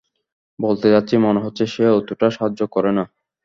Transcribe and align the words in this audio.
বলতে 0.59 0.87
চাচ্ছি, 0.93 1.15
মনে 1.17 1.43
হচ্ছে 1.45 1.63
সে 1.67 1.83
অতোটা 1.91 2.27
সাহায্য 2.29 2.61
করে 2.67 2.91
না। 2.91 3.03